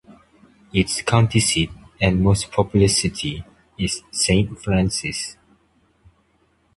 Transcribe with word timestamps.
Its 0.73 1.03
county 1.03 1.39
seat 1.39 1.69
and 2.01 2.23
most 2.23 2.51
populous 2.51 2.99
city 2.99 3.45
is 3.77 4.01
Saint 4.09 4.57
Francis. 4.57 5.37